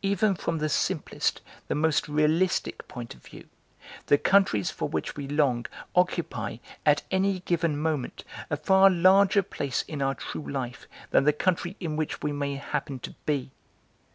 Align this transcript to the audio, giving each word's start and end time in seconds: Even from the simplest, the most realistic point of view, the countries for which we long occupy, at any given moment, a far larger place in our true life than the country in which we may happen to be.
Even 0.00 0.34
from 0.34 0.56
the 0.56 0.70
simplest, 0.70 1.42
the 1.68 1.74
most 1.74 2.08
realistic 2.08 2.88
point 2.88 3.14
of 3.14 3.22
view, 3.22 3.46
the 4.06 4.16
countries 4.16 4.70
for 4.70 4.88
which 4.88 5.14
we 5.14 5.28
long 5.28 5.66
occupy, 5.94 6.56
at 6.86 7.02
any 7.10 7.40
given 7.40 7.76
moment, 7.76 8.24
a 8.48 8.56
far 8.56 8.88
larger 8.88 9.42
place 9.42 9.82
in 9.82 10.00
our 10.00 10.14
true 10.14 10.50
life 10.50 10.88
than 11.10 11.24
the 11.24 11.34
country 11.34 11.76
in 11.80 11.96
which 11.96 12.22
we 12.22 12.32
may 12.32 12.54
happen 12.54 12.98
to 13.00 13.14
be. 13.26 13.50